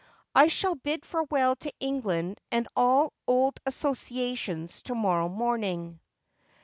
I 0.33 0.47
shall 0.47 0.73
bid 0.73 1.05
farewell 1.05 1.55
to 1.57 1.71
England 1.79 2.41
and 2.51 2.67
all 2.75 3.13
old 3.27 3.59
associations 3.67 4.81
to 4.85 4.95
morrow 4.95 5.29
morning.' 5.29 5.99